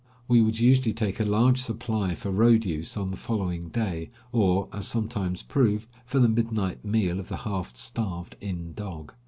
[0.27, 4.67] We would usually take a large supply for road use on the following day, or,
[4.73, 9.13] as sometimes proved, for the midnight meal of the half starved inn dog.